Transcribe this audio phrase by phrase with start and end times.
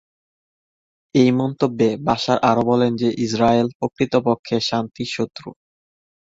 [1.15, 5.49] এই মন্তব্যে বাশার আরও বলেন যে ইসরায়েল প্রকৃতপক্ষে শান্তির শত্রু।